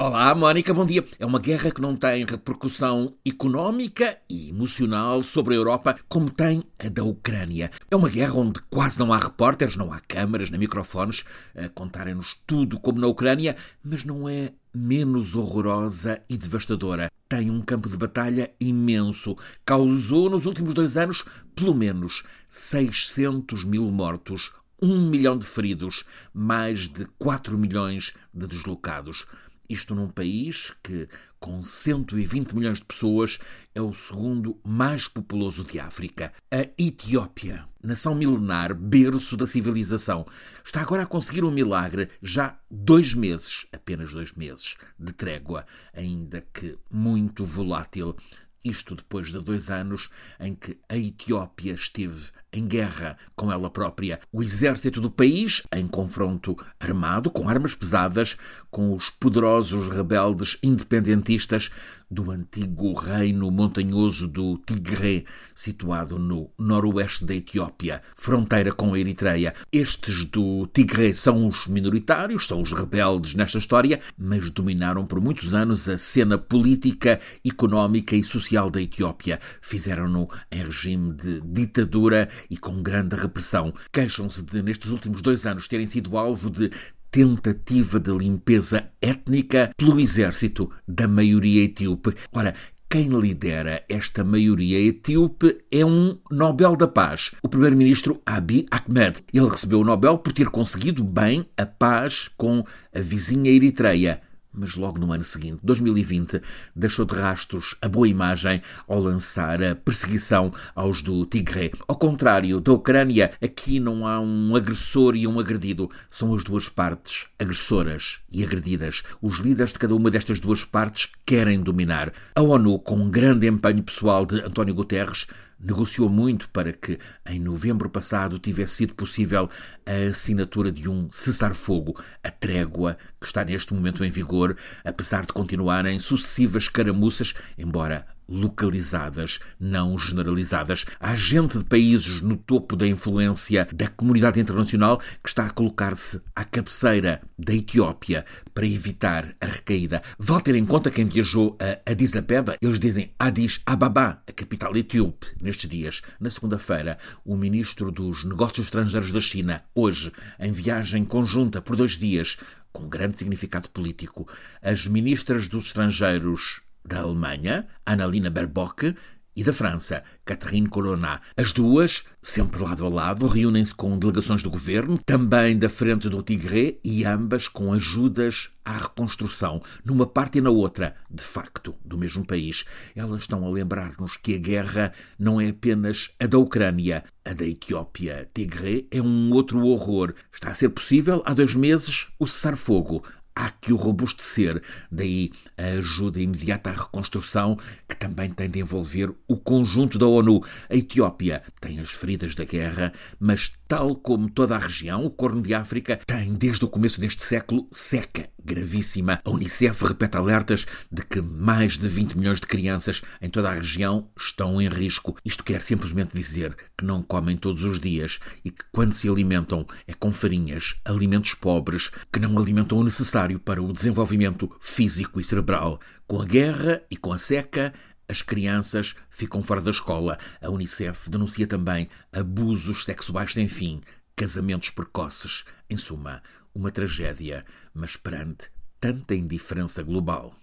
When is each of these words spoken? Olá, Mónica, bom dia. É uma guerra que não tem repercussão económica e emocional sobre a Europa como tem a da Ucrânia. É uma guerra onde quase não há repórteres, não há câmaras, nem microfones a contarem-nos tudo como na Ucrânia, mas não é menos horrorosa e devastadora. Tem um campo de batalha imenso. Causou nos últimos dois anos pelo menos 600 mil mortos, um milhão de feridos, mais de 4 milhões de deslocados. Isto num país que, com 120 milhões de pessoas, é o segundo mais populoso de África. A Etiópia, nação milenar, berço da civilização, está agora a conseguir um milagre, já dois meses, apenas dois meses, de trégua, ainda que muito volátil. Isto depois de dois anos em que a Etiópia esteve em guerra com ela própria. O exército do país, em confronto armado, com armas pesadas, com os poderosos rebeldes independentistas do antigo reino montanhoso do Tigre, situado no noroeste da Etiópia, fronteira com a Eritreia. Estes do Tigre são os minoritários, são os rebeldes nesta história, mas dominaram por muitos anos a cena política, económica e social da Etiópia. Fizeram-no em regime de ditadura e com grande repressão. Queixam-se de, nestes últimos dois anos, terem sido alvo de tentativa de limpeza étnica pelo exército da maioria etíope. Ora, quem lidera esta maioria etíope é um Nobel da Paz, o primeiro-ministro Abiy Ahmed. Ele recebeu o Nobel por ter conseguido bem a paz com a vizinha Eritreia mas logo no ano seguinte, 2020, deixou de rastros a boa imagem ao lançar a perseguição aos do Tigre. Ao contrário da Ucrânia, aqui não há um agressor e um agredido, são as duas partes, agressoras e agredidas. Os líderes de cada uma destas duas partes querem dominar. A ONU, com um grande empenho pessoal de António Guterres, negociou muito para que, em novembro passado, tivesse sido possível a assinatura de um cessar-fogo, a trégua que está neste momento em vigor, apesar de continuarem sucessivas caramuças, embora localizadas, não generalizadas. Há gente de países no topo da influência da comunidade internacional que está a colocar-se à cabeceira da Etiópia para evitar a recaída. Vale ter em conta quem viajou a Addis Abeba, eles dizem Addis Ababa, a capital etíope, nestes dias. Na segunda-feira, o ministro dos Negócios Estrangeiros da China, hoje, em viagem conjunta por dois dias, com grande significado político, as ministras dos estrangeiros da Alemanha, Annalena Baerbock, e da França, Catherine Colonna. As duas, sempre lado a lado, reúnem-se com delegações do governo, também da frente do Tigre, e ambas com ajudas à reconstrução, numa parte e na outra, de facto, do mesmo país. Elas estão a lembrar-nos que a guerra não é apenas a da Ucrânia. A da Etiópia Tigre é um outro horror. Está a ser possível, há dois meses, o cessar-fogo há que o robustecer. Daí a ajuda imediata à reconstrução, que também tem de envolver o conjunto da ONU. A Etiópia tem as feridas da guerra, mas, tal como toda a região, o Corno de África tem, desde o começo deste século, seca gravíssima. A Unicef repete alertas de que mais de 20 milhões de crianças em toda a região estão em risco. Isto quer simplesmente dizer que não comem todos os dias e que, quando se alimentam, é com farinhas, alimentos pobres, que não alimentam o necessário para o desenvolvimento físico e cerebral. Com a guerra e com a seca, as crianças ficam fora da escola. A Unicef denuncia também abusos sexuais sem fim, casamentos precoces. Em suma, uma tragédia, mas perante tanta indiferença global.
Olá, 0.00 0.32
Mónica, 0.32 0.72
bom 0.72 0.86
dia. 0.86 1.04
É 1.18 1.26
uma 1.26 1.40
guerra 1.40 1.72
que 1.72 1.80
não 1.80 1.96
tem 1.96 2.24
repercussão 2.24 3.16
económica 3.26 4.16
e 4.30 4.48
emocional 4.48 5.24
sobre 5.24 5.54
a 5.54 5.56
Europa 5.56 5.96
como 6.08 6.30
tem 6.30 6.62
a 6.78 6.88
da 6.88 7.02
Ucrânia. 7.02 7.68
É 7.90 7.96
uma 7.96 8.08
guerra 8.08 8.34
onde 8.34 8.60
quase 8.70 8.96
não 8.96 9.12
há 9.12 9.18
repórteres, 9.18 9.74
não 9.74 9.92
há 9.92 9.98
câmaras, 9.98 10.50
nem 10.50 10.60
microfones 10.60 11.24
a 11.52 11.68
contarem-nos 11.70 12.36
tudo 12.46 12.78
como 12.78 13.00
na 13.00 13.08
Ucrânia, 13.08 13.56
mas 13.82 14.04
não 14.04 14.28
é 14.28 14.52
menos 14.72 15.34
horrorosa 15.34 16.22
e 16.30 16.36
devastadora. 16.36 17.10
Tem 17.28 17.50
um 17.50 17.60
campo 17.60 17.88
de 17.88 17.96
batalha 17.96 18.52
imenso. 18.60 19.36
Causou 19.66 20.30
nos 20.30 20.46
últimos 20.46 20.74
dois 20.74 20.96
anos 20.96 21.24
pelo 21.56 21.74
menos 21.74 22.22
600 22.46 23.64
mil 23.64 23.90
mortos, 23.90 24.52
um 24.80 25.08
milhão 25.08 25.36
de 25.36 25.44
feridos, 25.44 26.04
mais 26.32 26.88
de 26.88 27.04
4 27.18 27.58
milhões 27.58 28.14
de 28.32 28.46
deslocados. 28.46 29.26
Isto 29.68 29.94
num 29.94 30.08
país 30.08 30.72
que, 30.82 31.06
com 31.38 31.62
120 31.62 32.54
milhões 32.54 32.78
de 32.78 32.86
pessoas, 32.86 33.38
é 33.74 33.82
o 33.82 33.92
segundo 33.92 34.58
mais 34.66 35.06
populoso 35.06 35.62
de 35.62 35.78
África. 35.78 36.32
A 36.50 36.68
Etiópia, 36.78 37.68
nação 37.82 38.14
milenar, 38.14 38.74
berço 38.74 39.36
da 39.36 39.46
civilização, 39.46 40.26
está 40.64 40.80
agora 40.80 41.02
a 41.02 41.06
conseguir 41.06 41.44
um 41.44 41.50
milagre, 41.50 42.08
já 42.22 42.58
dois 42.70 43.12
meses, 43.12 43.66
apenas 43.70 44.12
dois 44.12 44.32
meses, 44.32 44.76
de 44.98 45.12
trégua, 45.12 45.66
ainda 45.92 46.40
que 46.50 46.78
muito 46.90 47.44
volátil. 47.44 48.16
Isto 48.64 48.96
depois 48.96 49.28
de 49.32 49.40
dois 49.40 49.70
anos 49.70 50.10
em 50.40 50.54
que 50.54 50.76
a 50.88 50.96
Etiópia 50.96 51.72
esteve 51.72 52.30
em 52.52 52.66
guerra 52.66 53.16
com 53.36 53.52
ela 53.52 53.70
própria. 53.70 54.20
O 54.32 54.42
exército 54.42 55.00
do 55.00 55.10
país, 55.10 55.62
em 55.72 55.86
confronto 55.86 56.56
armado, 56.80 57.30
com 57.30 57.48
armas 57.48 57.74
pesadas, 57.74 58.36
com 58.70 58.94
os 58.94 59.10
poderosos 59.10 59.88
rebeldes 59.88 60.58
independentistas 60.62 61.70
do 62.10 62.30
antigo 62.30 62.94
reino 62.94 63.50
montanhoso 63.50 64.26
do 64.26 64.56
Tigre, 64.66 65.26
situado 65.54 66.18
no 66.18 66.50
noroeste 66.58 67.26
da 67.26 67.34
Etiópia, 67.34 68.02
fronteira 68.16 68.72
com 68.72 68.94
a 68.94 68.98
Eritreia. 68.98 69.54
Estes 69.70 70.24
do 70.24 70.66
Tigre 70.68 71.12
são 71.12 71.46
os 71.46 71.66
minoritários, 71.66 72.46
são 72.46 72.62
os 72.62 72.72
rebeldes 72.72 73.34
nesta 73.34 73.58
história, 73.58 74.00
mas 74.16 74.50
dominaram 74.50 75.04
por 75.04 75.20
muitos 75.20 75.52
anos 75.52 75.86
a 75.86 75.98
cena 75.98 76.38
política, 76.38 77.20
económica 77.44 78.16
e 78.16 78.24
social 78.24 78.47
da 78.70 78.80
Etiópia. 78.80 79.38
Fizeram-no 79.60 80.28
em 80.50 80.64
regime 80.64 81.12
de 81.12 81.40
ditadura 81.40 82.28
e 82.48 82.56
com 82.56 82.82
grande 82.82 83.14
repressão. 83.14 83.72
Queixam-se 83.92 84.42
de, 84.42 84.62
nestes 84.62 84.90
últimos 84.90 85.20
dois 85.22 85.46
anos, 85.46 85.68
terem 85.68 85.86
sido 85.86 86.16
alvo 86.16 86.50
de 86.50 86.70
tentativa 87.10 87.98
de 87.98 88.10
limpeza 88.10 88.88
étnica 89.00 89.70
pelo 89.76 90.00
exército 90.00 90.70
da 90.86 91.06
maioria 91.06 91.64
etíope. 91.64 92.14
Ora, 92.32 92.54
quem 92.90 93.08
lidera 93.08 93.84
esta 93.86 94.24
maioria 94.24 94.80
etíope 94.80 95.58
é 95.70 95.84
um 95.84 96.18
Nobel 96.30 96.74
da 96.74 96.88
Paz, 96.88 97.32
o 97.42 97.48
primeiro-ministro 97.48 98.22
Abiy 98.24 98.66
Ahmed. 98.70 99.22
Ele 99.32 99.48
recebeu 99.48 99.80
o 99.80 99.84
Nobel 99.84 100.16
por 100.16 100.32
ter 100.32 100.48
conseguido 100.48 101.04
bem 101.04 101.44
a 101.54 101.66
paz 101.66 102.30
com 102.36 102.64
a 102.94 103.00
vizinha 103.00 103.50
Eritreia 103.50 104.22
mas 104.58 104.74
logo 104.74 104.98
no 104.98 105.12
ano 105.12 105.22
seguinte, 105.22 105.60
2020, 105.62 106.42
deixou 106.74 107.04
de 107.04 107.14
rastros 107.14 107.76
a 107.80 107.88
boa 107.88 108.08
imagem 108.08 108.60
ao 108.88 109.00
lançar 109.00 109.62
a 109.62 109.74
perseguição 109.74 110.52
aos 110.74 111.00
do 111.00 111.24
Tigre. 111.24 111.72
Ao 111.86 111.96
contrário 111.96 112.60
da 112.60 112.72
Ucrânia, 112.72 113.30
aqui 113.40 113.78
não 113.78 114.06
há 114.06 114.20
um 114.20 114.56
agressor 114.56 115.14
e 115.14 115.26
um 115.26 115.38
agredido, 115.38 115.90
são 116.10 116.34
as 116.34 116.42
duas 116.42 116.68
partes, 116.68 117.26
agressoras 117.38 118.20
e 118.30 118.42
agredidas. 118.42 119.02
Os 119.22 119.38
líderes 119.38 119.72
de 119.72 119.78
cada 119.78 119.94
uma 119.94 120.10
destas 120.10 120.40
duas 120.40 120.64
partes 120.64 121.08
querem 121.24 121.60
dominar. 121.60 122.12
A 122.34 122.42
ONU, 122.42 122.78
com 122.80 122.96
um 122.96 123.10
grande 123.10 123.46
empenho 123.46 123.82
pessoal 123.82 124.26
de 124.26 124.40
António 124.40 124.74
Guterres, 124.74 125.26
negociou 125.58 126.08
muito 126.08 126.48
para 126.50 126.72
que, 126.72 126.98
em 127.26 127.40
novembro 127.40 127.90
passado, 127.90 128.38
tivesse 128.38 128.76
sido 128.76 128.94
possível 128.94 129.48
a 129.84 130.10
assinatura 130.10 130.70
de 130.70 130.88
um 130.88 131.10
cessar-fogo, 131.10 132.00
a 132.22 132.30
trégua 132.30 132.96
que 133.20 133.26
está 133.26 133.44
neste 133.44 133.74
momento 133.74 134.04
em 134.04 134.10
vigor, 134.10 134.56
apesar 134.84 135.26
de 135.26 135.32
continuarem 135.32 135.98
sucessivas 135.98 136.68
caramuças, 136.68 137.34
embora 137.56 138.06
localizadas, 138.28 139.38
não 139.58 139.98
generalizadas. 139.98 140.84
Há 141.00 141.14
gente 141.14 141.58
de 141.58 141.64
países 141.64 142.20
no 142.20 142.36
topo 142.36 142.76
da 142.76 142.86
influência 142.86 143.66
da 143.72 143.88
comunidade 143.88 144.38
internacional 144.38 144.98
que 144.98 145.28
está 145.28 145.46
a 145.46 145.50
colocar-se 145.50 146.20
à 146.36 146.44
cabeceira 146.44 147.22
da 147.38 147.54
Etiópia 147.54 148.24
para 148.52 148.66
evitar 148.66 149.34
a 149.40 149.46
recaída. 149.46 150.02
Vale 150.18 150.42
ter 150.42 150.54
em 150.54 150.66
conta 150.66 150.90
quem 150.90 151.06
viajou 151.06 151.56
a 151.60 151.90
Addis 151.90 152.16
Abeba, 152.16 152.56
eles 152.60 152.78
dizem 152.78 153.14
Addis 153.18 153.60
Ababa, 153.64 154.22
a 154.26 154.32
capital 154.32 154.76
etíope, 154.76 155.26
nestes 155.40 155.68
dias. 155.68 156.02
Na 156.20 156.28
segunda-feira, 156.28 156.98
o 157.24 157.36
ministro 157.36 157.90
dos 157.90 158.24
Negócios 158.24 158.66
Estrangeiros 158.66 159.12
da 159.12 159.20
China, 159.20 159.62
hoje, 159.74 160.12
em 160.38 160.52
viagem 160.52 161.04
conjunta 161.04 161.62
por 161.62 161.76
dois 161.76 161.96
dias, 161.96 162.36
com 162.72 162.88
grande 162.88 163.18
significado 163.18 163.70
político, 163.70 164.28
as 164.62 164.86
ministras 164.86 165.48
dos 165.48 165.66
estrangeiros 165.66 166.62
da 166.88 167.00
Alemanha, 167.00 167.66
Annalena 167.84 168.30
Baerbock, 168.30 168.94
e 169.36 169.44
da 169.44 169.52
França, 169.52 170.02
Catherine 170.24 170.66
Colonna. 170.66 171.20
As 171.36 171.52
duas, 171.52 172.02
sempre 172.20 172.60
lado 172.60 172.84
a 172.84 172.88
lado, 172.88 173.24
reúnem-se 173.28 173.72
com 173.72 173.96
delegações 173.96 174.42
do 174.42 174.50
governo, 174.50 174.98
também 175.06 175.56
da 175.56 175.68
frente 175.68 176.08
do 176.08 176.20
Tigre, 176.24 176.80
e 176.82 177.04
ambas 177.04 177.46
com 177.46 177.72
ajudas 177.72 178.50
à 178.64 178.72
reconstrução, 178.72 179.62
numa 179.84 180.06
parte 180.06 180.38
e 180.38 180.40
na 180.40 180.50
outra, 180.50 180.96
de 181.08 181.22
facto, 181.22 181.72
do 181.84 181.96
mesmo 181.96 182.26
país. 182.26 182.64
Elas 182.96 183.20
estão 183.20 183.46
a 183.46 183.48
lembrar-nos 183.48 184.16
que 184.16 184.34
a 184.34 184.38
guerra 184.38 184.92
não 185.16 185.40
é 185.40 185.50
apenas 185.50 186.10
a 186.18 186.26
da 186.26 186.38
Ucrânia. 186.38 187.04
A 187.24 187.32
da 187.32 187.46
Etiópia 187.46 188.28
Tigre 188.34 188.88
é 188.90 189.00
um 189.00 189.30
outro 189.32 189.64
horror. 189.64 190.14
Está 190.32 190.50
a 190.50 190.54
ser 190.54 190.70
possível, 190.70 191.22
há 191.24 191.32
dois 191.32 191.54
meses, 191.54 192.08
o 192.18 192.26
cessar-fogo 192.26 193.04
há 193.38 193.50
que 193.50 193.72
o 193.72 193.76
robustecer. 193.76 194.60
Daí 194.90 195.30
a 195.56 195.78
ajuda 195.78 196.20
imediata 196.20 196.70
à 196.70 196.72
reconstrução, 196.72 197.56
que 197.88 197.96
também 197.96 198.30
tem 198.30 198.50
de 198.50 198.58
envolver 198.58 199.14
o 199.28 199.36
conjunto 199.36 199.96
da 199.96 200.06
ONU. 200.06 200.42
A 200.68 200.74
Etiópia 200.74 201.42
tem 201.60 201.78
as 201.78 201.90
feridas 201.90 202.34
da 202.34 202.44
guerra, 202.44 202.92
mas, 203.20 203.52
tal 203.68 203.94
como 203.94 204.30
toda 204.30 204.56
a 204.56 204.58
região, 204.58 205.04
o 205.04 205.10
Corno 205.10 205.42
de 205.42 205.52
África 205.52 206.00
tem, 206.06 206.32
desde 206.32 206.64
o 206.64 206.68
começo 206.68 206.98
deste 206.98 207.22
século, 207.22 207.68
seca 207.70 208.30
gravíssima. 208.42 209.20
A 209.22 209.30
Unicef 209.30 209.84
repete 209.84 210.16
alertas 210.16 210.66
de 210.90 211.04
que 211.04 211.20
mais 211.20 211.76
de 211.76 211.86
20 211.86 212.16
milhões 212.16 212.40
de 212.40 212.46
crianças 212.46 213.02
em 213.20 213.28
toda 213.28 213.50
a 213.50 213.54
região 213.54 214.08
estão 214.18 214.60
em 214.60 214.68
risco. 214.68 215.16
Isto 215.22 215.44
quer 215.44 215.60
simplesmente 215.60 216.14
dizer 216.14 216.56
que 216.78 216.84
não 216.84 217.02
comem 217.02 217.36
todos 217.36 217.62
os 217.64 217.78
dias 217.78 218.18
e 218.42 218.50
que, 218.50 218.64
quando 218.72 218.94
se 218.94 219.06
alimentam, 219.06 219.66
é 219.86 219.92
com 219.92 220.10
farinhas, 220.10 220.76
alimentos 220.82 221.34
pobres, 221.34 221.90
que 222.10 222.18
não 222.18 222.38
alimentam 222.38 222.78
o 222.78 222.84
necessário 222.84 223.38
para 223.38 223.62
o 223.62 223.70
desenvolvimento 223.70 224.50
físico 224.60 225.20
e 225.20 225.24
cerebral. 225.24 225.78
Com 226.06 226.22
a 226.22 226.24
guerra 226.24 226.80
e 226.90 226.96
com 226.96 227.12
a 227.12 227.18
seca, 227.18 227.74
as 228.08 228.22
crianças 228.22 228.96
ficam 229.10 229.42
fora 229.42 229.60
da 229.60 229.70
escola. 229.70 230.18
A 230.40 230.48
Unicef 230.48 231.10
denuncia 231.10 231.46
também 231.46 231.88
abusos 232.10 232.84
sexuais 232.84 233.34
sem 233.34 233.46
fim, 233.46 233.82
casamentos 234.16 234.70
precoces. 234.70 235.44
Em 235.68 235.76
suma, 235.76 236.22
uma 236.54 236.70
tragédia, 236.70 237.44
mas 237.74 237.96
perante 237.96 238.50
tanta 238.80 239.14
indiferença 239.14 239.82
global. 239.82 240.34